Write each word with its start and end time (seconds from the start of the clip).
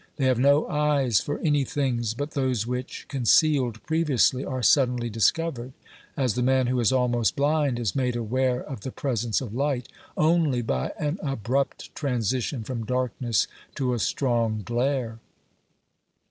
They 0.17 0.25
have 0.25 0.39
no 0.39 0.67
eyes 0.67 1.19
for 1.19 1.37
any 1.41 1.63
things 1.63 2.15
but 2.15 2.31
those 2.31 2.65
which, 2.65 3.05
concealed 3.07 3.83
previously, 3.85 4.43
are 4.43 4.63
suddenly 4.63 5.11
discovered, 5.11 5.73
as 6.17 6.33
the 6.33 6.41
man 6.41 6.65
who 6.65 6.79
is 6.79 6.91
almost 6.91 7.35
blind 7.35 7.77
is 7.77 7.95
made 7.95 8.15
aware 8.15 8.63
of 8.63 8.81
the 8.81 8.89
presence 8.91 9.41
of 9.41 9.53
light 9.53 9.89
only 10.17 10.63
by 10.63 10.91
an 10.97 11.19
abrupt 11.21 11.93
transition 11.93 12.63
from 12.63 12.83
darkness 12.83 13.45
to 13.75 13.93
a 13.93 13.99
strong 13.99 14.63
glare. 14.65 15.19